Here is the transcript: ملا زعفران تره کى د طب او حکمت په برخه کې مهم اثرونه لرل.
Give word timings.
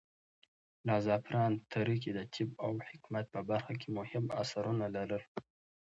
ملا 0.85 0.97
زعفران 1.05 1.53
تره 1.71 1.95
کى 2.03 2.11
د 2.17 2.19
طب 2.33 2.49
او 2.65 2.71
حکمت 2.89 3.25
په 3.33 3.39
برخه 3.49 3.73
کې 3.81 3.89
مهم 3.97 4.25
اثرونه 4.41 4.85
لرل. 4.95 5.23